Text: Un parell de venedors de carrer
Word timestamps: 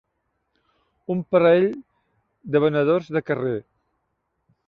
Un 1.15 1.21
parell 1.35 1.67
de 2.55 2.63
venedors 2.65 3.13
de 3.17 3.25
carrer 3.31 3.55